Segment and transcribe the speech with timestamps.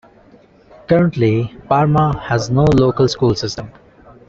[0.89, 3.71] Currently, Parma has no local school system.